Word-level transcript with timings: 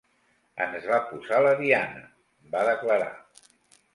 Ens 0.63 0.87
va 0.91 0.97
posar 1.09 1.41
la 1.47 1.51
diana, 1.59 2.01
va 2.57 2.63
declarar. 2.71 3.13